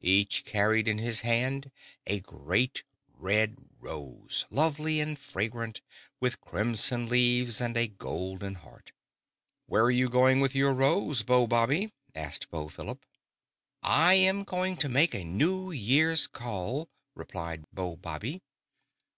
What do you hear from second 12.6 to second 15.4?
Philip. "I am going to make a